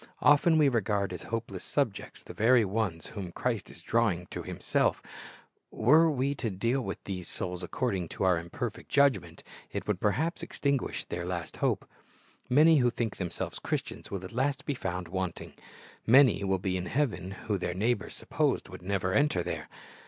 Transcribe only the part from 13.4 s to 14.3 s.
Christians will